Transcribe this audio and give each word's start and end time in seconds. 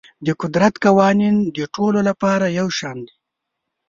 د 0.25 0.27
قدرت 0.41 0.73
قوانین 0.85 1.35
د 1.55 1.57
ټولو 1.75 1.99
لپاره 2.09 2.45
یو 2.59 2.67
شان 2.77 2.97
دي. 3.07 3.15